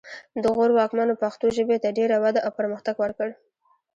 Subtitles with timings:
[0.43, 3.29] د غور واکمنو پښتو ژبې ته ډېره وده او پرمختګ ورکړ